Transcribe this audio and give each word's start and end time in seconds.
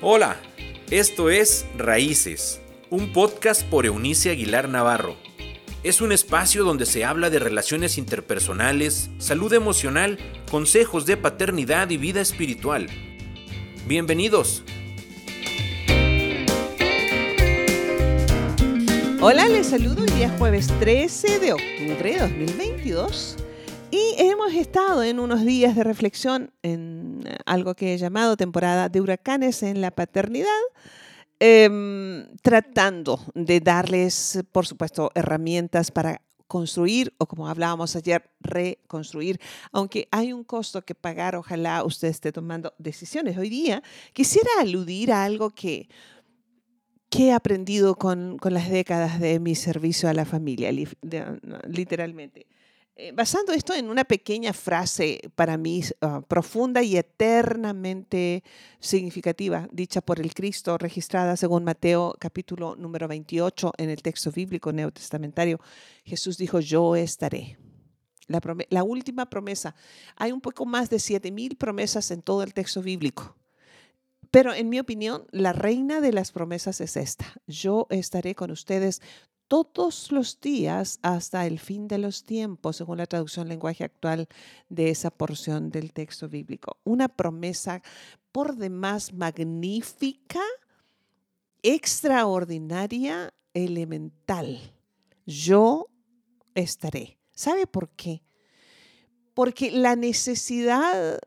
Hola, 0.00 0.40
esto 0.92 1.28
es 1.28 1.66
Raíces, 1.76 2.60
un 2.88 3.12
podcast 3.12 3.64
por 3.64 3.84
Eunice 3.84 4.30
Aguilar 4.30 4.68
Navarro. 4.68 5.16
Es 5.82 6.00
un 6.00 6.12
espacio 6.12 6.62
donde 6.62 6.86
se 6.86 7.04
habla 7.04 7.30
de 7.30 7.40
relaciones 7.40 7.98
interpersonales, 7.98 9.10
salud 9.18 9.52
emocional, 9.52 10.16
consejos 10.52 11.04
de 11.04 11.16
paternidad 11.16 11.90
y 11.90 11.96
vida 11.96 12.20
espiritual. 12.20 12.86
Bienvenidos. 13.88 14.62
Hola, 19.20 19.48
les 19.48 19.66
saludo 19.66 20.02
hoy 20.02 20.10
día 20.12 20.32
jueves 20.38 20.68
13 20.78 21.40
de 21.40 21.54
octubre 21.54 22.12
de 22.12 22.20
2022 22.20 23.47
y 23.90 24.14
hemos 24.18 24.52
estado 24.54 25.02
en 25.02 25.18
unos 25.18 25.44
días 25.44 25.74
de 25.74 25.84
reflexión 25.84 26.52
en 26.62 27.24
algo 27.46 27.74
que 27.74 27.94
he 27.94 27.98
llamado 27.98 28.36
temporada 28.36 28.88
de 28.88 29.00
huracanes 29.00 29.62
en 29.62 29.80
la 29.80 29.90
paternidad, 29.90 30.48
em, 31.40 32.26
tratando 32.42 33.20
de 33.34 33.60
darles, 33.60 34.42
por 34.52 34.66
supuesto, 34.66 35.10
herramientas 35.14 35.90
para 35.90 36.20
construir 36.46 37.14
o 37.18 37.26
como 37.26 37.48
hablábamos 37.48 37.94
ayer, 37.96 38.30
reconstruir, 38.40 39.38
aunque 39.72 40.08
hay 40.10 40.32
un 40.32 40.44
costo 40.44 40.82
que 40.82 40.94
pagar, 40.94 41.36
ojalá 41.36 41.84
usted 41.84 42.08
esté 42.08 42.32
tomando 42.32 42.72
decisiones. 42.78 43.36
Hoy 43.36 43.50
día 43.50 43.82
quisiera 44.12 44.50
aludir 44.60 45.12
a 45.12 45.24
algo 45.24 45.50
que 45.50 45.88
¿Qué 47.10 47.28
he 47.28 47.32
aprendido 47.32 47.94
con, 47.94 48.36
las 48.50 48.68
décadas 48.68 49.18
de 49.18 49.40
mi 49.40 49.54
servicio 49.54 50.10
a 50.10 50.12
la 50.12 50.26
familia, 50.26 50.70
literalmente? 51.66 52.46
Eh, 53.00 53.12
basando 53.12 53.52
esto 53.52 53.74
en 53.74 53.90
una 53.90 54.02
pequeña 54.02 54.52
frase 54.52 55.20
para 55.36 55.56
mí 55.56 55.84
uh, 56.00 56.20
profunda 56.22 56.82
y 56.82 56.96
eternamente 56.96 58.42
significativa, 58.80 59.68
dicha 59.70 60.00
por 60.00 60.18
el 60.18 60.34
Cristo, 60.34 60.76
registrada 60.78 61.36
según 61.36 61.62
Mateo 61.62 62.16
capítulo 62.18 62.74
número 62.74 63.06
28 63.06 63.74
en 63.78 63.90
el 63.90 64.02
texto 64.02 64.32
bíblico 64.32 64.72
neotestamentario, 64.72 65.60
Jesús 66.02 66.38
dijo, 66.38 66.58
yo 66.58 66.96
estaré. 66.96 67.56
La, 68.26 68.40
la 68.68 68.82
última 68.82 69.30
promesa. 69.30 69.76
Hay 70.16 70.32
un 70.32 70.40
poco 70.40 70.66
más 70.66 70.90
de 70.90 70.98
siete 70.98 71.30
mil 71.30 71.56
promesas 71.56 72.10
en 72.10 72.20
todo 72.20 72.42
el 72.42 72.52
texto 72.52 72.82
bíblico. 72.82 73.36
Pero 74.32 74.52
en 74.52 74.68
mi 74.68 74.80
opinión, 74.80 75.24
la 75.30 75.52
reina 75.52 76.00
de 76.00 76.12
las 76.12 76.32
promesas 76.32 76.80
es 76.80 76.96
esta. 76.96 77.32
Yo 77.46 77.86
estaré 77.90 78.34
con 78.34 78.50
ustedes 78.50 79.00
todos 79.48 80.12
los 80.12 80.40
días 80.40 81.00
hasta 81.02 81.46
el 81.46 81.58
fin 81.58 81.88
de 81.88 81.98
los 81.98 82.22
tiempos, 82.22 82.76
según 82.76 82.98
la 82.98 83.06
traducción 83.06 83.48
lenguaje 83.48 83.82
actual 83.82 84.28
de 84.68 84.90
esa 84.90 85.10
porción 85.10 85.70
del 85.70 85.92
texto 85.92 86.28
bíblico. 86.28 86.76
Una 86.84 87.08
promesa 87.08 87.82
por 88.30 88.56
demás 88.56 89.12
magnífica, 89.14 90.42
extraordinaria, 91.62 93.32
elemental. 93.54 94.60
Yo 95.26 95.88
estaré. 96.54 97.18
¿Sabe 97.32 97.66
por 97.66 97.88
qué? 97.90 98.22
Porque 99.32 99.70
la 99.70 99.96
necesidad 99.96 101.18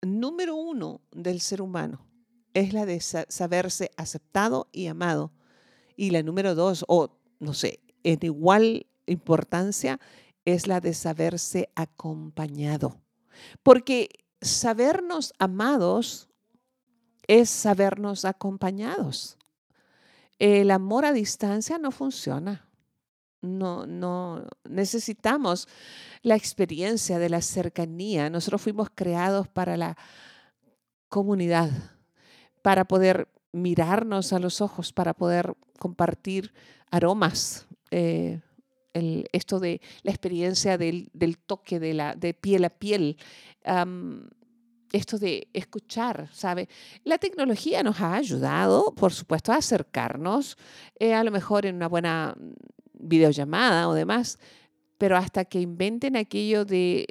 número 0.00 0.56
uno 0.56 1.02
del 1.12 1.40
ser 1.40 1.60
humano 1.60 2.06
es 2.54 2.72
la 2.72 2.86
de 2.86 3.00
saberse 3.00 3.90
aceptado 3.96 4.68
y 4.72 4.86
amado. 4.86 5.32
Y 5.96 6.10
la 6.10 6.22
número 6.22 6.54
dos, 6.54 6.84
o 6.88 7.21
no 7.42 7.54
sé, 7.54 7.80
en 8.04 8.20
igual 8.22 8.86
importancia, 9.06 9.98
es 10.44 10.66
la 10.68 10.80
de 10.80 10.94
saberse 10.94 11.70
acompañado. 11.74 13.00
Porque 13.62 14.08
sabernos 14.40 15.34
amados 15.38 16.28
es 17.26 17.50
sabernos 17.50 18.24
acompañados. 18.24 19.38
El 20.38 20.70
amor 20.70 21.04
a 21.04 21.12
distancia 21.12 21.78
no 21.78 21.90
funciona. 21.90 22.68
No, 23.40 23.86
no 23.86 24.46
necesitamos 24.64 25.68
la 26.22 26.36
experiencia 26.36 27.18
de 27.18 27.28
la 27.28 27.42
cercanía. 27.42 28.30
Nosotros 28.30 28.62
fuimos 28.62 28.88
creados 28.94 29.48
para 29.48 29.76
la 29.76 29.96
comunidad, 31.08 31.70
para 32.62 32.84
poder 32.84 33.28
mirarnos 33.52 34.32
a 34.32 34.38
los 34.38 34.60
ojos, 34.60 34.92
para 34.92 35.14
poder 35.14 35.54
compartir 35.78 36.52
aromas. 36.90 37.66
Eh, 37.90 38.40
esto 39.32 39.58
de 39.58 39.80
la 40.02 40.10
experiencia 40.10 40.76
del, 40.76 41.10
toque 41.46 41.80
de, 41.80 41.94
la, 41.94 42.14
de 42.14 42.34
piel 42.34 42.64
a 42.64 42.70
piel. 42.70 43.16
esto 44.92 45.18
de 45.18 45.48
escuchar, 45.54 46.28
¿sabe? 46.32 46.68
La 47.04 47.16
tecnología 47.16 47.82
nos 47.82 48.00
ha 48.00 48.14
ayudado, 48.14 48.94
por 48.94 49.12
supuesto, 49.12 49.50
a 49.50 49.56
acercarnos, 49.56 50.58
eh, 50.98 51.14
a 51.14 51.24
lo 51.24 51.30
mejor 51.30 51.64
en 51.64 51.76
una 51.76 51.88
buena 51.88 52.36
videollamada 52.92 53.88
o 53.88 53.94
demás, 53.94 54.38
pero 55.02 55.16
hasta 55.16 55.44
que 55.44 55.60
inventen 55.60 56.14
aquello 56.14 56.64
de 56.64 57.08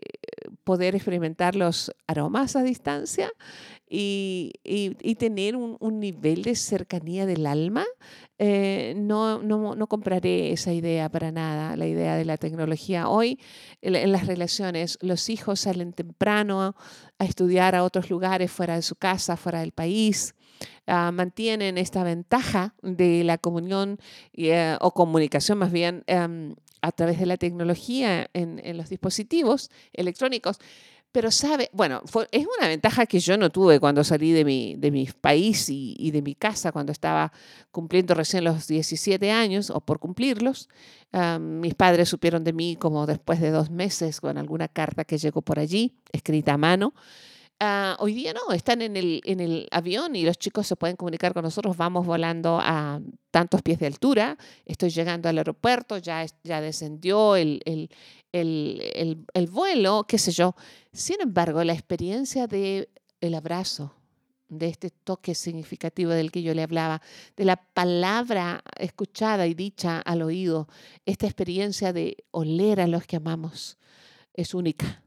poder 0.63 0.95
experimentar 0.95 1.57
los 1.57 1.91
aromas 2.07 2.55
a 2.55 2.63
distancia 2.63 3.29
y, 3.85 4.53
tener 5.19 5.57
un, 5.57 5.99
nivel 5.99 6.43
de 6.43 6.55
cercanía 6.55 7.25
del 7.25 7.45
alma, 7.45 7.83
eh, 8.39 8.93
no, 8.95 9.43
no, 9.43 9.87
compraré 9.87 10.53
esa 10.53 10.71
idea 10.71 11.09
para 11.09 11.33
nada, 11.33 11.75
la 11.75 11.85
idea 11.85 12.15
de 12.15 12.23
la 12.23 12.37
tecnología. 12.37 13.09
Hoy 13.09 13.41
en, 13.81 14.09
las 14.13 14.25
relaciones 14.25 14.97
los 15.01 15.29
hijos 15.29 15.59
salen 15.59 15.91
temprano 15.91 16.73
a, 17.19 17.25
estudiar 17.25 17.75
a 17.75 17.83
otros 17.83 18.09
lugares 18.09 18.49
fuera 18.51 18.75
de 18.75 18.83
su 18.83 18.95
casa, 18.95 19.35
fuera 19.35 19.59
del 19.59 19.73
país. 19.73 20.33
Ah, 20.87 21.11
mantienen 21.11 21.77
esta 21.77 22.05
ventaja 22.05 22.73
de 22.81 23.25
la 23.25 23.37
comunión 23.37 23.97
eh, 24.33 24.77
o 24.79 24.91
comunicación 24.93 25.57
más 25.57 25.71
bien 25.73 26.03
em, 26.07 26.55
a 26.81 26.91
través 26.91 27.19
de 27.19 27.25
la 27.25 27.37
tecnología 27.37 28.29
en, 28.33 28.77
los 28.77 28.89
dispositivos 28.89 29.69
electrónicos. 29.93 30.59
Pero 31.11 31.29
sabe, 31.29 31.69
bueno, 31.73 32.01
es 32.31 32.47
una 32.57 32.69
ventaja 32.69 33.05
que 33.05 33.19
yo 33.19 33.37
no 33.37 33.49
tuve 33.49 33.81
cuando 33.81 34.01
salí 34.03 34.31
de 34.31 34.45
mi, 34.45 34.75
de 34.77 34.91
mi 34.91 35.05
país 35.07 35.67
y, 35.67 36.11
de 36.11 36.21
mi 36.21 36.35
casa, 36.35 36.71
cuando 36.71 36.93
estaba 36.93 37.33
cumpliendo 37.69 38.13
recién 38.13 38.45
los 38.45 38.65
17 38.67 39.29
años 39.29 39.69
o 39.71 39.81
por 39.81 39.99
cumplirlos. 39.99 40.69
mis 41.39 41.75
padres 41.75 42.07
supieron 42.07 42.45
de 42.45 42.53
mí 42.53 42.77
como 42.77 43.05
después 43.07 43.41
de 43.41 43.51
dos 43.51 43.69
meses 43.69 44.21
con 44.21 44.37
alguna 44.37 44.69
carta 44.69 45.03
que 45.03 45.17
llegó 45.17 45.41
por 45.41 45.59
allí, 45.59 45.97
escrita 46.13 46.53
a 46.53 46.57
mano. 46.57 46.93
Ah, 47.63 47.95
hoy 47.99 48.15
día 48.15 48.33
no, 48.33 48.53
están 48.53 48.81
en 48.81 48.97
el, 48.97 49.21
en 49.23 49.39
el 49.39 49.67
avión 49.69 50.15
y 50.15 50.23
los 50.23 50.39
chicos 50.39 50.65
se 50.65 50.75
pueden 50.75 50.95
comunicar 50.95 51.31
con 51.31 51.43
nosotros. 51.43 51.77
Vamos 51.77 52.07
volando 52.07 52.59
a 52.59 52.99
tantos 53.29 53.61
pies 53.61 53.77
de 53.77 53.85
altura. 53.85 54.35
Estoy 54.65 54.89
llegando 54.89 55.29
al 55.29 55.37
aeropuerto, 55.37 55.99
ya, 55.99 56.25
ya 56.43 56.59
descendió 56.59 57.35
el, 57.35 57.61
el, 57.65 57.91
el, 58.31 59.27
el 59.31 59.47
vuelo, 59.47 60.05
qué 60.07 60.17
sé 60.17 60.31
yo. 60.31 60.55
Sin 60.91 61.21
embargo, 61.21 61.63
la 61.63 61.73
experiencia 61.73 62.47
del 62.47 62.89
el 63.21 63.35
abrazo, 63.35 63.93
de 64.49 64.67
este 64.67 64.89
toque 64.89 65.35
significativo 65.35 66.09
del 66.09 66.31
que 66.31 66.41
yo 66.41 66.55
le 66.55 66.63
hablaba, 66.63 66.99
de 67.37 67.45
la 67.45 67.57
palabra 67.57 68.63
escuchada 68.75 69.45
y 69.45 69.53
dicha 69.53 69.99
al 69.99 70.23
oído, 70.23 70.67
esta 71.05 71.27
experiencia 71.27 71.93
de 71.93 72.25
oler 72.31 72.81
a 72.81 72.87
los 72.87 73.05
que 73.05 73.17
amamos, 73.17 73.77
es 74.33 74.55
única 74.55 75.03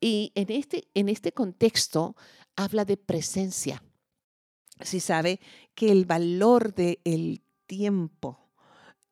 y 0.00 0.32
en 0.34 0.50
este, 0.50 0.88
en 0.94 1.08
este 1.08 1.32
contexto 1.32 2.16
habla 2.56 2.84
de 2.84 2.96
presencia. 2.96 3.82
Si 4.80 5.00
sabe 5.00 5.40
que 5.74 5.92
el 5.92 6.06
valor 6.06 6.74
del 6.74 7.42
tiempo 7.66 8.40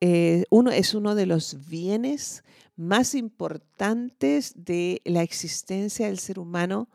eh, 0.00 0.44
uno, 0.50 0.71
es 0.71 0.94
uno 0.94 1.15
de 1.15 1.26
los 1.26 1.69
bienes 1.69 2.44
más 2.76 3.15
importantes 3.15 4.53
de 4.56 5.03
la 5.04 5.22
existencia 5.22 6.06
del 6.06 6.21
ser 6.21 6.38
humano 6.38 6.88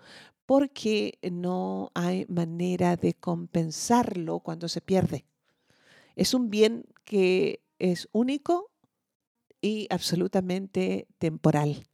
porque 0.46 1.20
no 1.22 1.92
hay 1.94 2.26
manera 2.30 2.96
de 2.96 3.14
compensarlo 3.14 4.40
cuando 4.40 4.70
se 4.70 4.82
pierde. 4.82 5.26
Es 6.16 6.34
un 6.34 6.50
bien 6.50 6.86
que 7.04 7.62
es 7.80 8.08
único 8.14 8.72
y 9.62 9.88
absolutamente 9.90 11.08
temporal. 11.18 11.86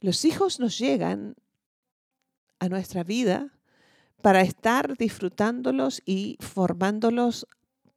Los 0.00 0.24
hijos 0.24 0.60
nos 0.60 0.78
llegan 0.78 1.36
a 2.58 2.68
nuestra 2.68 3.04
vida 3.04 3.58
para 4.22 4.42
estar 4.42 4.96
disfrutándolos 4.96 6.02
y 6.04 6.36
formándolos 6.40 7.46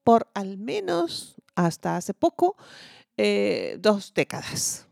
por 0.04 0.30
al 0.34 0.58
menos 0.58 1.36
hasta 1.56 1.98
hace 1.98 2.14
poco 2.14 2.56
eh, 3.18 3.78
dos 3.80 4.14
décadas. 4.14 4.88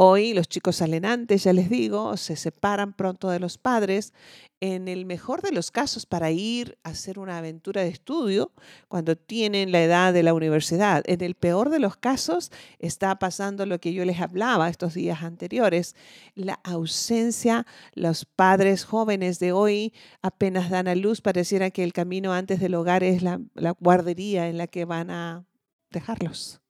Hoy 0.00 0.32
los 0.32 0.48
chicos 0.48 0.76
salen 0.76 1.04
antes, 1.04 1.42
ya 1.42 1.52
les 1.52 1.68
digo, 1.68 2.16
se 2.16 2.36
separan 2.36 2.92
pronto 2.92 3.30
de 3.30 3.40
los 3.40 3.58
padres. 3.58 4.12
En 4.60 4.86
el 4.86 5.06
mejor 5.06 5.42
de 5.42 5.50
los 5.50 5.72
casos, 5.72 6.06
para 6.06 6.30
ir 6.30 6.78
a 6.84 6.90
hacer 6.90 7.18
una 7.18 7.38
aventura 7.38 7.82
de 7.82 7.88
estudio 7.88 8.52
cuando 8.86 9.16
tienen 9.16 9.72
la 9.72 9.82
edad 9.82 10.12
de 10.12 10.22
la 10.22 10.34
universidad. 10.34 11.02
En 11.06 11.20
el 11.20 11.34
peor 11.34 11.68
de 11.70 11.80
los 11.80 11.96
casos, 11.96 12.52
está 12.78 13.18
pasando 13.18 13.66
lo 13.66 13.80
que 13.80 13.92
yo 13.92 14.04
les 14.04 14.20
hablaba 14.20 14.68
estos 14.68 14.94
días 14.94 15.24
anteriores, 15.24 15.96
la 16.36 16.60
ausencia. 16.62 17.66
Los 17.94 18.24
padres 18.24 18.84
jóvenes 18.84 19.40
de 19.40 19.50
hoy 19.50 19.92
apenas 20.22 20.70
dan 20.70 20.86
a 20.86 20.94
luz, 20.94 21.20
pareciera 21.22 21.72
que 21.72 21.82
el 21.82 21.92
camino 21.92 22.32
antes 22.32 22.60
del 22.60 22.76
hogar 22.76 23.02
es 23.02 23.20
la, 23.22 23.40
la 23.54 23.72
guardería 23.72 24.48
en 24.48 24.58
la 24.58 24.68
que 24.68 24.84
van 24.84 25.10
a 25.10 25.44
dejarlos. 25.90 26.60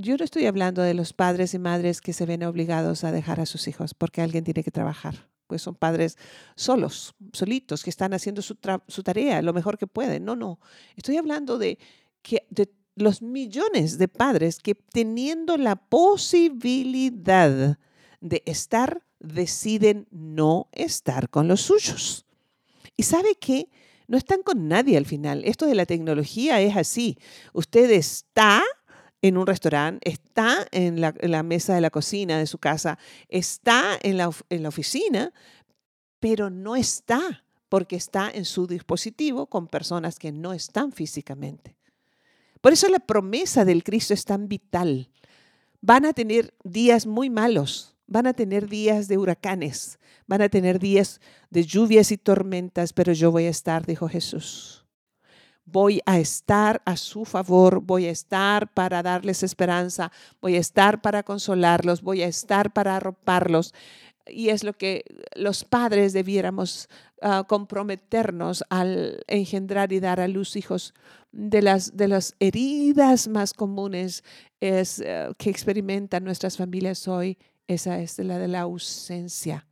Yo 0.00 0.16
no 0.16 0.24
estoy 0.24 0.46
hablando 0.46 0.80
de 0.82 0.94
los 0.94 1.12
padres 1.12 1.54
y 1.54 1.58
madres 1.58 2.00
que 2.00 2.12
se 2.12 2.24
ven 2.24 2.44
obligados 2.44 3.02
a 3.02 3.10
dejar 3.10 3.40
a 3.40 3.46
sus 3.46 3.66
hijos 3.66 3.94
porque 3.94 4.22
alguien 4.22 4.44
tiene 4.44 4.62
que 4.62 4.70
trabajar. 4.70 5.28
Pues 5.48 5.62
son 5.62 5.74
padres 5.74 6.16
solos, 6.54 7.16
solitos, 7.32 7.82
que 7.82 7.90
están 7.90 8.14
haciendo 8.14 8.40
su, 8.40 8.54
tarea 8.54 9.42
lo 9.42 9.52
mejor 9.52 9.76
que 9.76 9.88
pueden. 9.88 10.24
No, 10.24 10.36
no. 10.36 10.60
Estoy 10.94 11.16
hablando 11.16 11.58
de, 11.58 11.80
que, 12.22 12.46
de 12.48 12.70
los 12.94 13.22
millones 13.22 13.98
de 13.98 14.06
padres 14.06 14.60
que 14.60 14.76
teniendo 14.76 15.56
la 15.56 15.74
posibilidad 15.74 17.76
de 18.20 18.42
estar, 18.46 19.02
deciden 19.18 20.06
no 20.12 20.68
estar 20.70 21.28
con 21.28 21.48
los 21.48 21.62
suyos. 21.62 22.24
¿Y 22.96 23.02
sabe 23.02 23.34
qué? 23.40 23.68
No 24.06 24.16
están 24.16 24.44
con 24.44 24.68
nadie 24.68 24.96
al 24.96 25.06
final. 25.06 25.42
Esto 25.44 25.66
de 25.66 25.74
la 25.74 25.86
tecnología 25.86 26.60
es 26.60 26.76
así. 26.76 27.18
Usted 27.52 27.90
está 27.90 28.62
en 29.22 29.36
un 29.36 29.46
restaurante, 29.46 30.08
está 30.08 30.66
en 30.70 31.00
la, 31.00 31.42
mesa 31.42 31.74
de 31.74 31.80
la 31.80 31.90
cocina 31.90 32.38
de 32.38 32.46
su 32.46 32.58
casa, 32.58 32.98
está 33.28 33.98
en 34.02 34.16
la, 34.16 34.30
en 34.48 34.62
la 34.62 34.68
oficina, 34.68 35.32
pero 36.20 36.50
no 36.50 36.76
está 36.76 37.44
porque 37.68 37.96
está 37.96 38.30
en 38.30 38.44
su 38.44 38.66
dispositivo 38.66 39.46
con 39.46 39.66
personas 39.66 40.18
que 40.18 40.32
no 40.32 40.52
están 40.52 40.92
físicamente. 40.92 41.76
Por 42.60 42.72
eso 42.72 42.88
la 42.88 43.00
promesa 43.00 43.64
del 43.64 43.84
Cristo 43.84 44.14
es 44.14 44.24
tan 44.24 44.48
vital. 44.48 45.10
Van 45.80 46.04
a 46.04 46.12
tener 46.12 46.54
días 46.64 47.06
muy 47.06 47.30
malos, 47.30 47.96
van 48.06 48.26
a 48.26 48.32
tener 48.32 48.68
días 48.68 49.06
de 49.06 49.18
huracanes, 49.18 49.98
van 50.26 50.42
a 50.42 50.48
tener 50.48 50.78
días 50.78 51.20
de 51.50 51.64
lluvias 51.64 52.10
y 52.10 52.18
tormentas, 52.18 52.92
pero 52.92 53.12
yo 53.12 53.30
voy 53.30 53.44
a 53.44 53.50
estar, 53.50 53.84
dijo 53.86 54.08
Jesús 54.08 54.87
voy 55.70 56.00
a 56.06 56.18
estar 56.18 56.82
a 56.84 56.96
su 56.96 57.24
favor, 57.24 57.80
voy 57.80 58.06
a 58.06 58.10
estar 58.10 58.72
para 58.72 59.02
darles 59.02 59.42
esperanza, 59.42 60.10
voy 60.40 60.56
a 60.56 60.60
estar 60.60 61.00
para 61.02 61.22
consolarlos, 61.22 62.02
voy 62.02 62.22
a 62.22 62.26
estar 62.26 62.72
para 62.72 62.96
arroparlos. 62.96 63.74
Y 64.26 64.50
es 64.50 64.64
lo 64.64 64.74
que 64.74 65.04
los 65.36 65.64
padres 65.64 66.12
debiéramos 66.12 66.88
ah, 67.22 67.44
comprometernos 67.48 68.64
al 68.68 69.22
engendrar 69.26 69.92
y 69.92 70.00
dar 70.00 70.20
a 70.20 70.28
luz 70.28 70.56
hijos. 70.56 70.94
De 71.30 71.60
las, 71.60 71.96
de 71.96 72.08
las 72.08 72.34
heridas 72.40 73.28
más 73.28 73.52
comunes 73.52 74.24
es, 74.60 75.00
eh, 75.00 75.28
que 75.36 75.50
experimentan 75.50 76.24
nuestras 76.24 76.56
familias 76.56 77.06
hoy, 77.06 77.38
esa 77.66 78.00
es 78.00 78.18
la 78.18 78.38
de 78.38 78.48
la 78.48 78.60
ausencia 78.60 79.67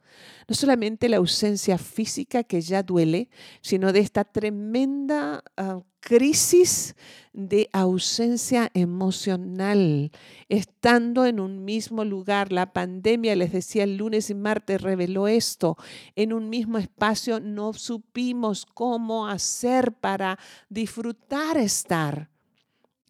no 0.49 0.55
solamente 0.55 1.09
la 1.09 1.19
ausencia 1.19 1.79
física 1.79 2.45
que 2.45 2.61
ya 2.61 2.83
duele, 2.83 3.29
sino 3.61 3.93
de 3.93 4.01
esta 4.01 4.25
tremenda 4.25 5.43
ah, 5.57 5.81
crisis 6.01 6.95
de 7.33 7.69
ausencia 7.73 8.71
emocional, 8.75 10.13
estando 10.49 11.27
en 11.27 11.41
un 11.41 11.65
mismo 11.65 12.05
lugar. 12.05 12.53
La 12.53 12.73
pandemia, 12.73 13.35
les 13.35 13.53
decía 13.53 13.83
el 13.83 13.97
lunes 13.97 14.31
y 14.31 14.35
martes, 14.35 14.81
reveló 14.81 15.27
esto. 15.27 15.77
En 16.15 16.33
un 16.33 16.49
mismo 16.49 16.79
espacio 16.79 17.41
no 17.41 17.73
supimos 17.73 18.67
cómo 18.67 19.27
hacer 19.27 19.93
para 19.95 20.39
disfrutar 20.69 21.57
estar 21.57 22.31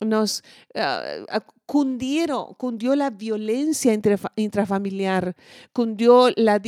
nos 0.00 0.42
uh, 0.74 1.24
cundieron, 1.66 2.54
cundió 2.54 2.94
la 2.94 3.10
violencia 3.10 3.92
intrafamiliar, 4.36 5.34
cundió 5.72 6.30
la 6.36 6.60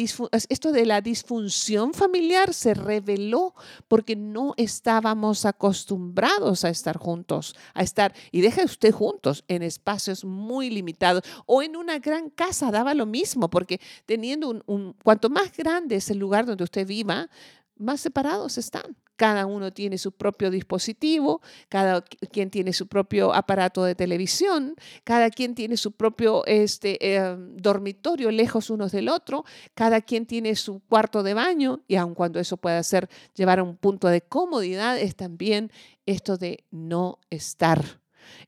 esto 0.49 0.73
de 0.73 0.87
la 0.87 1.01
disfunción 1.01 1.95
familiar 1.95 2.53
se 2.53 2.75
reveló 2.75 3.55
porque 3.87 4.17
no 4.17 4.55
estábamos 4.57 5.45
acostumbrados 5.45 6.65
a 6.65 6.71
estar 6.71 6.97
juntos, 6.97 7.55
a 7.75 7.83
estar, 7.83 8.13
y 8.33 8.41
deja 8.41 8.65
usted 8.65 8.93
juntos 8.93 9.45
en 9.47 9.63
espacios 9.63 10.25
muy 10.25 10.69
limitados 10.69 11.23
o 11.47 11.63
en 11.63 11.77
una 11.77 11.99
gran 12.01 12.31
casa, 12.31 12.73
daba 12.73 12.95
lo 12.95 13.07
mismo, 13.07 13.49
porque 13.49 13.81
teniendo 14.05 14.63
un 14.67 14.97
cuanto 15.05 15.31
más 15.31 15.57
grande 15.57 15.97
es 15.97 16.11
el 16.11 16.19
lugar 16.19 16.45
donde 16.45 16.65
usted 16.65 16.87
viva, 16.87 17.29
más 17.77 18.01
separados 18.01 18.59
están. 18.59 18.97
Cada 19.19 19.47
uno 19.47 19.73
tiene 19.73 19.99
su 19.99 20.13
propio 20.13 20.49
dispositivo, 20.49 21.43
cada 21.69 22.03
quien 22.03 22.51
tiene 22.51 22.73
su 22.73 22.87
propio 22.87 23.35
aparato 23.35 23.83
de 23.83 23.97
televisión, 23.97 24.77
cada 25.03 25.29
quien 25.29 25.57
tiene 25.57 25.77
su 25.77 25.91
propio 25.91 26.47
este, 26.47 27.17
eh, 27.17 27.37
dormitorio 27.37 28.31
lejos 28.31 28.71
unos 28.71 28.93
del 28.93 29.09
otro, 29.09 29.45
cada 29.75 30.03
quien 30.03 30.25
tiene 30.25 30.55
su 30.55 30.81
cuarto 30.89 31.25
de 31.25 31.35
baño 31.35 31.81
y 31.89 31.97
aun 31.97 32.15
cuando 32.15 32.39
eso 32.39 32.59
pueda 32.59 32.81
ser 32.85 33.09
llevar 33.35 33.59
a 33.59 33.65
un 33.65 33.77
punto 33.77 34.07
de 34.07 34.21
comodidad, 34.21 34.97
es 35.01 35.17
también 35.17 35.73
esto 36.07 36.37
de 36.37 36.63
no 36.71 37.19
estar 37.29 37.99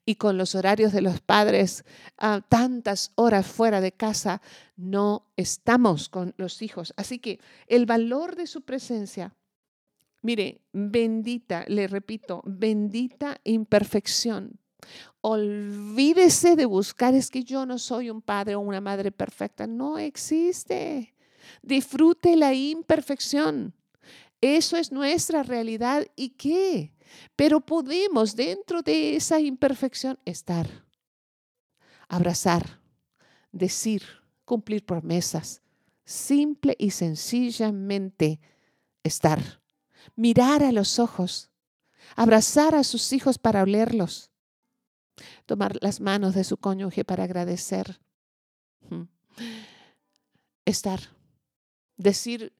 y 0.05 0.17
con 0.17 0.39
los 0.39 0.55
horarios 0.55 0.93
de 0.93 1.01
los 1.01 1.21
padres, 1.21 1.85
ah, 2.19 2.43
tantas 2.49 3.13
horas 3.15 3.47
fuera 3.47 3.81
de 3.81 3.93
casa, 3.93 4.41
no 4.77 5.27
estamos 5.37 6.09
con 6.09 6.35
los 6.37 6.63
hijos. 6.63 6.93
Así 6.97 7.19
que 7.19 7.41
el 7.67 7.87
valor 7.87 8.37
de 8.37 8.47
su 8.47 8.63
presencia, 8.63 9.35
mire, 10.23 10.61
bendita, 10.73 11.65
le 11.69 11.87
repito, 11.87 12.43
bendita 12.45 13.41
imperfección. 13.45 14.59
Olvídese 15.21 16.57
de 16.57 16.65
buscar, 16.65 17.15
es 17.15 17.31
que 17.31 17.45
yo 17.45 17.67
no 17.67 17.79
soy 17.79 18.11
un 18.11 18.23
padre 18.23 18.55
o 18.55 18.61
una 18.61 18.81
madre 18.81 19.13
perfecta. 19.13 19.67
No 19.67 19.99
existe. 19.99 21.15
Disfrute 21.63 22.37
la 22.37 22.55
imperfección. 22.55 23.75
Eso 24.41 24.77
es 24.77 24.91
nuestra 24.91 25.43
realidad. 25.43 26.07
¿Y 26.17 26.31
qué? 26.31 26.95
Pero 27.37 27.61
podemos 27.61 28.35
dentro 28.37 28.83
de 28.83 29.17
esa 29.17 29.41
imperfección 29.41 30.19
estar, 30.25 30.69
abrazar, 32.09 32.81
decir, 33.53 34.03
cumplir 34.45 34.85
promesas, 34.87 35.63
simple 36.05 36.75
y 36.79 36.91
sencillamente 36.91 38.41
estar, 39.03 39.60
mirar 40.17 40.63
a 40.63 40.73
los 40.73 40.99
ojos, 40.99 41.51
abrazar 42.17 42.75
a 42.75 42.85
sus 42.85 43.13
hijos 43.13 43.39
para 43.39 43.63
olerlos, 43.63 44.31
tomar 45.47 45.77
las 45.81 46.01
manos 46.01 46.35
de 46.35 46.45
su 46.45 46.57
cónyuge 46.57 47.05
para 47.05 47.25
agradecer, 47.25 48.01
estar, 50.65 51.01
decir, 51.97 52.53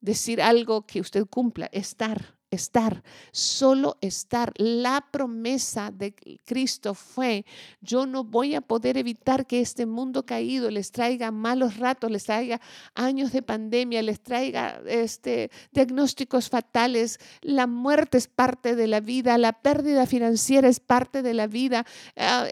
decir 0.00 0.40
algo 0.40 0.86
que 0.86 1.00
usted 1.00 1.26
cumpla, 1.26 1.66
estar 1.72 2.35
estar, 2.50 3.02
solo 3.32 3.96
estar. 4.00 4.52
La 4.56 5.06
promesa 5.10 5.90
de 5.90 6.14
Cristo 6.44 6.94
fue, 6.94 7.44
yo 7.80 8.06
no 8.06 8.24
voy 8.24 8.54
a 8.54 8.60
poder 8.60 8.96
evitar 8.96 9.46
que 9.46 9.60
este 9.60 9.86
mundo 9.86 10.24
caído 10.24 10.70
les 10.70 10.92
traiga 10.92 11.30
malos 11.30 11.76
ratos, 11.76 12.10
les 12.10 12.24
traiga 12.24 12.60
años 12.94 13.32
de 13.32 13.42
pandemia, 13.42 14.02
les 14.02 14.20
traiga 14.20 14.80
este, 14.86 15.50
diagnósticos 15.72 16.48
fatales. 16.48 17.18
La 17.42 17.66
muerte 17.66 18.18
es 18.18 18.28
parte 18.28 18.76
de 18.76 18.86
la 18.86 19.00
vida, 19.00 19.38
la 19.38 19.52
pérdida 19.52 20.06
financiera 20.06 20.68
es 20.68 20.80
parte 20.80 21.22
de 21.22 21.34
la 21.34 21.46
vida, 21.46 21.84
ah, 22.16 22.46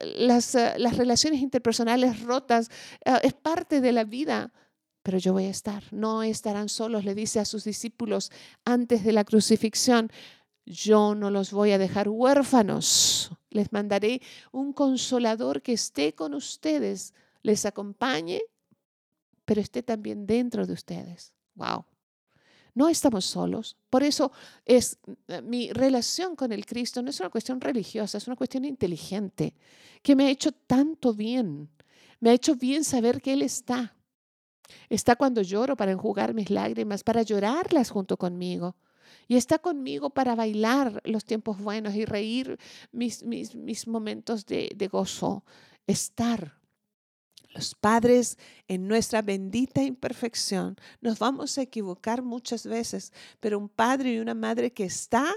las, 0.00 0.54
ah, 0.54 0.74
las, 0.78 0.96
relaciones 0.96 1.40
interpersonales 1.40 2.22
rotas 2.22 2.70
ah, 3.04 3.20
es 3.22 3.34
parte 3.34 3.80
de 3.80 3.92
la 3.92 4.04
vida 4.04 4.52
pero 5.08 5.16
yo 5.16 5.32
voy 5.32 5.46
a 5.46 5.50
estar. 5.50 5.82
No 5.90 6.22
estarán 6.22 6.68
solos, 6.68 7.02
le 7.06 7.14
dice 7.14 7.40
a 7.40 7.46
sus 7.46 7.64
discípulos 7.64 8.30
antes 8.66 9.04
de 9.04 9.12
la 9.12 9.24
crucifixión. 9.24 10.12
Yo 10.66 11.14
no 11.14 11.30
los 11.30 11.50
voy 11.50 11.70
a 11.70 11.78
dejar 11.78 12.10
huérfanos. 12.10 13.30
Les 13.48 13.72
mandaré 13.72 14.20
un 14.52 14.74
consolador 14.74 15.62
que 15.62 15.72
esté 15.72 16.14
con 16.14 16.34
ustedes, 16.34 17.14
les 17.42 17.64
acompañe, 17.64 18.42
pero 19.46 19.62
esté 19.62 19.82
también 19.82 20.26
dentro 20.26 20.66
de 20.66 20.74
ustedes. 20.74 21.32
Wow. 21.54 21.86
No 22.74 22.90
estamos 22.90 23.24
solos. 23.24 23.78
Por 23.88 24.02
eso 24.02 24.30
es 24.66 24.98
mi 25.42 25.72
relación 25.72 26.36
con 26.36 26.52
el 26.52 26.66
Cristo 26.66 27.00
no 27.00 27.08
es 27.08 27.20
una 27.20 27.30
cuestión 27.30 27.62
religiosa, 27.62 28.18
es 28.18 28.26
una 28.26 28.36
cuestión 28.36 28.66
inteligente 28.66 29.54
que 30.02 30.14
me 30.14 30.26
ha 30.26 30.30
hecho 30.30 30.52
tanto 30.52 31.14
bien. 31.14 31.70
Me 32.20 32.28
ha 32.28 32.34
hecho 32.34 32.56
bien 32.56 32.84
saber 32.84 33.22
que 33.22 33.32
Él 33.32 33.40
está, 33.40 33.94
Está 34.88 35.16
cuando 35.16 35.42
lloro 35.42 35.76
para 35.76 35.92
enjugar 35.92 36.34
mis 36.34 36.50
lágrimas, 36.50 37.02
para 37.04 37.22
llorarlas 37.22 37.90
junto 37.90 38.16
conmigo. 38.16 38.76
Y 39.26 39.36
está 39.36 39.58
conmigo 39.58 40.10
para 40.10 40.34
bailar 40.34 41.00
los 41.04 41.24
tiempos 41.24 41.58
buenos 41.58 41.94
y 41.94 42.04
reír 42.04 42.58
mis, 42.92 43.22
mis, 43.22 43.54
mis 43.54 43.86
momentos 43.86 44.46
de, 44.46 44.70
de 44.74 44.88
gozo. 44.88 45.44
Estar. 45.86 46.58
Los 47.54 47.74
padres, 47.74 48.36
en 48.68 48.86
nuestra 48.86 49.22
bendita 49.22 49.82
imperfección, 49.82 50.76
nos 51.00 51.18
vamos 51.18 51.56
a 51.56 51.62
equivocar 51.62 52.22
muchas 52.22 52.66
veces, 52.66 53.12
pero 53.40 53.58
un 53.58 53.70
padre 53.70 54.12
y 54.12 54.18
una 54.18 54.34
madre 54.34 54.70
que 54.72 54.84
está 54.84 55.34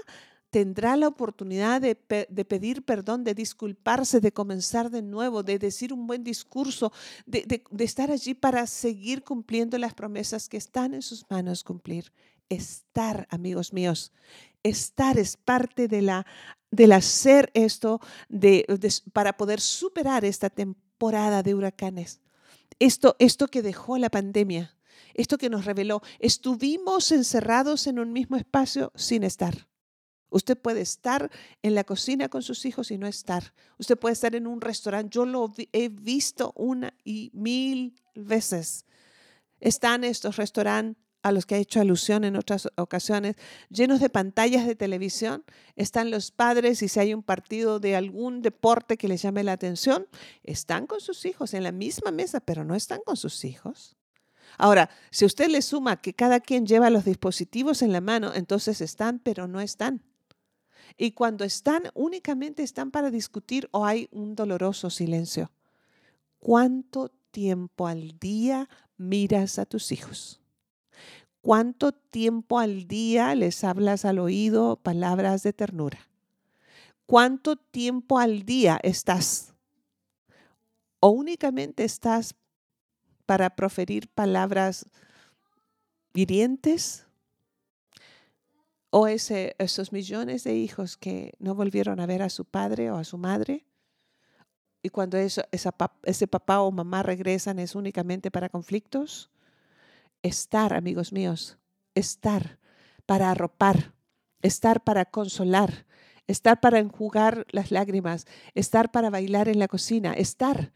tendrá 0.52 0.96
la 0.96 1.08
oportunidad 1.08 1.80
de, 1.80 1.94
pedir 1.96 2.84
perdón, 2.84 3.24
de 3.24 3.32
disculparse, 3.32 4.20
de 4.20 4.32
comenzar 4.32 4.90
de 4.90 5.00
nuevo, 5.00 5.42
de 5.42 5.58
decir 5.58 5.94
un 5.94 6.06
buen 6.06 6.22
discurso, 6.22 6.92
de, 7.24 7.64
estar 7.78 8.10
allí 8.10 8.34
para 8.34 8.66
seguir 8.66 9.24
cumpliendo 9.24 9.78
las 9.78 9.94
promesas 9.94 10.50
que 10.50 10.58
están 10.58 10.92
en 10.92 11.00
sus 11.00 11.24
manos 11.30 11.64
cumplir. 11.64 12.12
Estar, 12.50 13.26
amigos 13.30 13.72
míos, 13.72 14.12
estar 14.62 15.18
es 15.18 15.38
parte 15.38 15.88
de 15.88 16.02
la, 16.02 16.26
del 16.70 16.92
hacer 16.92 17.50
esto 17.54 18.02
de, 18.28 18.66
para 19.14 19.38
poder 19.38 19.58
superar 19.58 20.26
esta 20.26 20.50
temporada 20.50 21.42
de 21.42 21.54
huracanes. 21.54 22.20
Esto, 22.78 23.16
esto 23.18 23.48
que 23.48 23.62
dejó 23.62 23.96
la 23.96 24.10
pandemia, 24.10 24.76
esto 25.14 25.38
que 25.38 25.48
nos 25.48 25.64
reveló, 25.64 26.02
estuvimos 26.18 27.10
encerrados 27.10 27.86
en 27.86 27.98
un 27.98 28.12
mismo 28.12 28.36
espacio 28.36 28.92
sin 28.94 29.24
estar. 29.24 29.71
Usted 30.32 30.56
puede 30.56 30.80
estar 30.80 31.30
en 31.62 31.74
la 31.74 31.84
cocina 31.84 32.28
con 32.28 32.42
sus 32.42 32.64
hijos 32.64 32.90
y 32.90 32.98
no 32.98 33.06
estar. 33.06 33.52
Usted 33.78 33.98
puede 33.98 34.14
estar 34.14 34.34
en 34.34 34.46
un 34.46 34.60
restaurante. 34.60 35.10
Yo 35.10 35.26
lo 35.26 35.52
he 35.72 35.88
visto 35.88 36.52
una 36.56 36.94
y 37.04 37.30
mil 37.34 37.94
veces. 38.14 38.86
Están 39.60 40.04
estos 40.04 40.36
restaurantes 40.36 41.00
a 41.22 41.32
los 41.32 41.46
que 41.46 41.56
he 41.56 41.60
hecho 41.60 41.80
alusión 41.80 42.24
en 42.24 42.36
otras 42.36 42.68
ocasiones, 42.76 43.36
llenos 43.70 44.00
de 44.00 44.08
pantallas 44.08 44.66
de 44.66 44.74
televisión. 44.74 45.44
Están 45.76 46.10
los 46.10 46.30
padres 46.30 46.82
y 46.82 46.88
si 46.88 46.98
hay 46.98 47.14
un 47.14 47.22
partido 47.22 47.78
de 47.78 47.94
algún 47.94 48.42
deporte 48.42 48.96
que 48.96 49.08
les 49.08 49.22
llame 49.22 49.44
la 49.44 49.52
atención, 49.52 50.06
están 50.42 50.86
con 50.86 51.00
sus 51.00 51.24
hijos 51.24 51.54
en 51.54 51.62
la 51.62 51.72
misma 51.72 52.10
mesa, 52.10 52.40
pero 52.40 52.64
no 52.64 52.74
están 52.74 53.00
con 53.04 53.16
sus 53.16 53.44
hijos. 53.44 53.96
Ahora, 54.58 54.90
si 55.10 55.24
usted 55.24 55.48
le 55.48 55.62
suma 55.62 56.00
que 56.00 56.14
cada 56.14 56.40
quien 56.40 56.66
lleva 56.66 56.90
los 56.90 57.04
dispositivos 57.04 57.82
en 57.82 57.92
la 57.92 58.00
mano, 58.00 58.32
entonces 58.34 58.80
están, 58.80 59.18
pero 59.18 59.46
no 59.46 59.60
están. 59.60 60.02
Y 60.96 61.12
cuando 61.12 61.44
están, 61.44 61.84
únicamente 61.94 62.62
están 62.62 62.90
para 62.90 63.10
discutir 63.10 63.68
o 63.72 63.84
hay 63.84 64.08
un 64.10 64.34
doloroso 64.34 64.90
silencio. 64.90 65.50
¿Cuánto 66.38 67.10
tiempo 67.30 67.86
al 67.86 68.18
día 68.18 68.68
miras 68.96 69.58
a 69.58 69.66
tus 69.66 69.92
hijos? 69.92 70.40
¿Cuánto 71.40 71.92
tiempo 71.92 72.60
al 72.60 72.86
día 72.86 73.34
les 73.34 73.64
hablas 73.64 74.04
al 74.04 74.20
oído 74.20 74.76
palabras 74.76 75.42
de 75.42 75.52
ternura? 75.52 76.08
¿Cuánto 77.06 77.56
tiempo 77.56 78.18
al 78.18 78.44
día 78.44 78.78
estás? 78.82 79.52
¿O 81.00 81.08
únicamente 81.08 81.82
estás 81.84 82.36
para 83.26 83.56
proferir 83.56 84.08
palabras 84.08 84.86
hirientes? 86.14 87.06
O 88.94 89.08
ese, 89.08 89.56
esos 89.58 89.90
millones 89.90 90.44
de 90.44 90.54
hijos 90.54 90.98
que 90.98 91.32
no 91.38 91.54
volvieron 91.54 91.98
a 91.98 92.04
ver 92.04 92.20
a 92.20 92.28
su 92.28 92.44
padre 92.44 92.90
o 92.90 92.98
a 92.98 93.04
su 93.04 93.16
madre. 93.16 93.64
Y 94.82 94.90
cuando 94.90 95.16
ese 95.16 96.26
papá 96.28 96.60
o 96.60 96.70
mamá 96.70 97.02
regresan 97.02 97.58
es 97.58 97.74
únicamente 97.74 98.30
para 98.30 98.50
conflictos. 98.50 99.30
Estar, 100.22 100.74
amigos 100.74 101.10
míos, 101.10 101.56
estar 101.94 102.58
para 103.06 103.30
arropar, 103.30 103.94
estar 104.42 104.84
para 104.84 105.06
consolar, 105.06 105.86
estar 106.26 106.60
para 106.60 106.78
enjugar 106.78 107.46
las 107.50 107.70
lágrimas, 107.70 108.26
estar 108.54 108.92
para 108.92 109.08
bailar 109.08 109.48
en 109.48 109.58
la 109.58 109.68
cocina, 109.68 110.12
estar, 110.12 110.70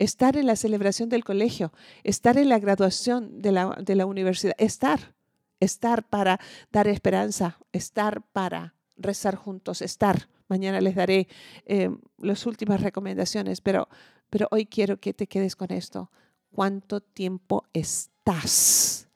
estar 0.00 0.36
en 0.36 0.46
la 0.46 0.56
celebración 0.56 1.08
del 1.08 1.22
colegio, 1.22 1.72
estar 2.02 2.38
en 2.38 2.48
la 2.48 2.58
graduación 2.58 3.40
de 3.40 3.52
la 3.52 4.06
universidad, 4.06 4.56
estar 4.58 5.14
estar 5.62 6.08
para 6.08 6.40
dar 6.70 6.88
esperanza, 6.88 7.58
estar 7.72 8.22
para 8.32 8.74
rezar 8.96 9.36
juntos, 9.36 9.82
estar. 9.82 10.28
Mañana 10.48 10.80
les 10.80 10.94
daré 10.94 11.28
eh, 11.64 11.90
las 12.18 12.46
últimas 12.46 12.80
recomendaciones, 12.80 13.60
pero, 13.60 13.88
pero 14.28 14.48
hoy 14.50 14.66
quiero 14.66 14.98
que 14.98 15.14
te 15.14 15.26
quedes 15.26 15.56
con 15.56 15.72
esto. 15.72 16.10
¿Cuánto 16.50 17.00
tiempo 17.00 17.64
estás 17.72 19.08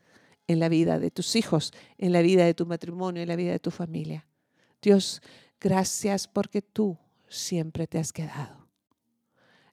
en 0.47 0.61
la 0.61 0.69
vida 0.69 0.99
de 0.99 1.11
tus 1.11 1.37
hijos, 1.37 1.73
en 1.99 2.13
la 2.13 2.23
vida 2.23 2.45
de 2.45 2.55
tu 2.55 2.65
matrimonio, 2.65 3.23
en 3.23 3.29
la 3.29 3.37
vida 3.37 3.53
de 3.53 3.59
tu 3.59 3.71
familia? 3.71 4.27
Dios, 4.81 5.21
gracias 5.61 6.29
porque 6.29 6.63
tú 6.63 6.97
siempre 7.29 7.87
te 7.87 7.99
has 7.99 8.13
quedado. 8.13 8.69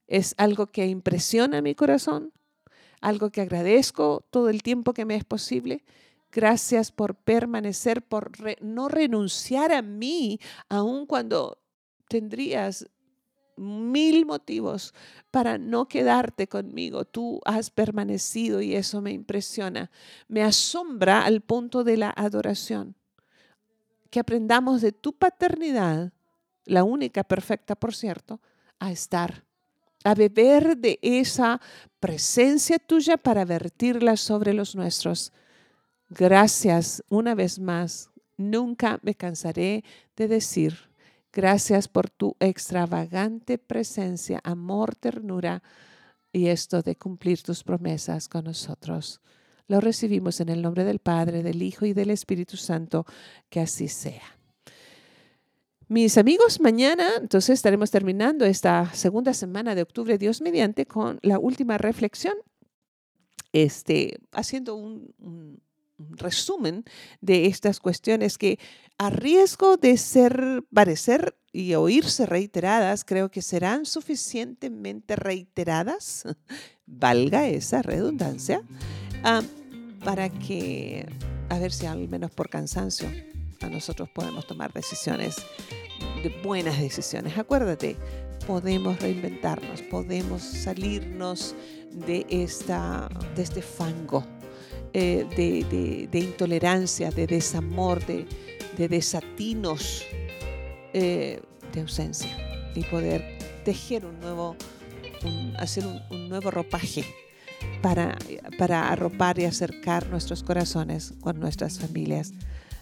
Es 0.07 0.35
algo 0.37 0.67
que 0.67 0.87
impresiona 0.87 1.61
mi 1.61 1.75
corazón, 1.75 2.33
algo 2.99 3.29
que 3.31 3.41
agradezco 3.41 4.25
todo 4.29 4.49
el 4.49 4.63
tiempo 4.63 4.93
que 4.93 5.05
me 5.05 5.15
es 5.15 5.23
posible 5.23 5.83
Gracias 6.33 6.91
por 6.91 7.13
permanecer, 7.13 8.01
por 8.01 8.31
no 8.59 8.89
renunciar 8.89 9.71
a 9.71 9.83
mí, 9.83 10.39
aun 10.67 11.05
cuando 11.05 11.59
tendrías 12.09 12.89
mil 13.55 14.25
motivos 14.25 14.95
para 15.29 15.59
no 15.59 15.87
quedarte 15.87 16.47
conmigo. 16.47 17.05
Tú 17.05 17.39
has 17.45 17.69
permanecido 17.69 18.61
y 18.61 18.73
eso 18.73 18.99
me 18.99 19.11
impresiona. 19.11 19.91
Me 20.27 20.41
asombra 20.41 21.23
al 21.23 21.41
punto 21.41 21.83
de 21.83 21.97
la 21.97 22.09
adoración. 22.09 22.95
Que 24.09 24.19
aprendamos 24.19 24.81
de 24.81 24.91
tu 24.91 25.13
paternidad, 25.13 26.13
la 26.65 26.83
única 26.83 27.23
perfecta, 27.23 27.75
por 27.75 27.93
cierto, 27.93 28.41
a 28.79 28.91
estar, 28.91 29.45
a 30.03 30.15
beber 30.15 30.77
de 30.77 30.97
esa 31.03 31.61
presencia 31.99 32.79
tuya 32.79 33.17
para 33.17 33.45
vertirla 33.45 34.17
sobre 34.17 34.53
los 34.53 34.75
nuestros. 34.75 35.31
Gracias 36.15 37.03
una 37.09 37.33
vez 37.33 37.59
más. 37.59 38.11
Nunca 38.37 38.99
me 39.01 39.15
cansaré 39.15 39.83
de 40.15 40.27
decir 40.27 40.91
gracias 41.31 41.87
por 41.87 42.11
tu 42.11 42.35
extravagante 42.39 43.57
presencia, 43.57 44.39
amor, 44.43 44.95
ternura 44.95 45.63
y 46.31 46.47
esto 46.47 46.83
de 46.83 46.95
cumplir 46.95 47.41
tus 47.41 47.63
promesas 47.63 48.27
con 48.27 48.45
nosotros. 48.45 49.21
Lo 49.67 49.81
recibimos 49.81 50.39
en 50.39 50.49
el 50.49 50.61
nombre 50.61 50.83
del 50.83 50.99
Padre, 50.99 51.41
del 51.41 51.63
Hijo 51.63 51.85
y 51.87 51.93
del 51.93 52.11
Espíritu 52.11 52.57
Santo, 52.57 53.05
que 53.49 53.61
así 53.61 53.87
sea. 53.87 54.37
Mis 55.87 56.17
amigos, 56.19 56.59
mañana 56.59 57.07
entonces 57.19 57.55
estaremos 57.55 57.89
terminando 57.89 58.45
esta 58.45 58.93
segunda 58.93 59.33
semana 59.33 59.73
de 59.73 59.81
octubre, 59.81 60.19
Dios 60.19 60.41
mediante, 60.41 60.85
con 60.85 61.17
la 61.23 61.39
última 61.39 61.79
reflexión, 61.79 62.35
este, 63.51 64.19
haciendo 64.31 64.75
un 64.75 65.61
resumen 65.97 66.83
de 67.21 67.47
estas 67.47 67.79
cuestiones 67.79 68.37
que 68.37 68.59
a 68.97 69.09
riesgo 69.09 69.77
de 69.77 69.97
ser, 69.97 70.63
parecer 70.73 71.35
y 71.51 71.73
oírse 71.75 72.25
reiteradas, 72.25 73.03
creo 73.03 73.29
que 73.29 73.41
serán 73.41 73.85
suficientemente 73.85 75.15
reiteradas, 75.15 76.23
valga 76.85 77.47
esa 77.47 77.81
redundancia, 77.81 78.63
ah, 79.23 79.41
para 80.03 80.29
que, 80.29 81.07
a 81.49 81.59
ver 81.59 81.71
si 81.71 81.85
al 81.85 82.07
menos 82.07 82.31
por 82.31 82.49
cansancio, 82.49 83.09
a 83.61 83.69
nosotros 83.69 84.09
podemos 84.09 84.45
tomar 84.45 84.73
decisiones, 84.73 85.35
de 86.21 86.29
buenas 86.43 86.79
decisiones. 86.79 87.37
Acuérdate, 87.37 87.95
podemos 88.45 88.99
reinventarnos, 88.99 89.81
podemos 89.83 90.41
salirnos 90.41 91.55
de, 91.91 92.25
esta, 92.29 93.09
de 93.35 93.43
este 93.43 93.61
fango 93.61 94.25
eh, 94.93 96.07
de, 96.11 96.19
intolerancia, 96.19 97.09
de 97.09 97.25
desamor, 97.25 98.05
de, 98.05 98.27
desatinos, 98.87 100.05
eh, 100.93 101.41
de 101.73 101.81
ausencia 101.81 102.35
y 102.75 102.83
poder 102.83 103.39
tejer 103.65 104.05
un 104.05 104.19
nuevo, 104.19 104.55
hacer 105.57 105.85
un, 105.85 106.29
nuevo 106.29 106.51
ropaje 106.51 107.05
para, 107.81 108.17
para 108.57 108.89
arropar 108.89 109.39
y 109.39 109.45
acercar 109.45 110.07
nuestros 110.09 110.43
corazones 110.43 111.13
con 111.21 111.39
nuestras 111.39 111.79
familias. 111.79 112.31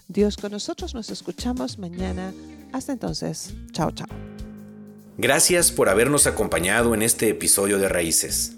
Dios 0.08 0.36
con 0.36 0.52
nosotros, 0.52 0.94
nos 0.94 1.10
escuchamos 1.10 1.78
mañana. 1.78 2.34
Hasta 2.74 2.92
entonces, 2.92 3.54
chao, 3.72 3.92
chao. 3.92 4.08
Gracias 5.18 5.72
por 5.72 5.88
habernos 5.88 6.28
acompañado 6.28 6.94
en 6.94 7.04
este 7.04 7.30
episodio 7.30 7.78
de 7.78 7.88
Raíces. 7.88 8.58